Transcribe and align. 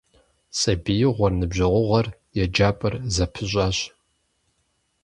Сабиигъуэр, 0.59 1.33
ныбжьэгъугъэр, 1.39 2.07
еджапӀэр 2.43 2.93
зэпыщӀащ. 3.13 3.77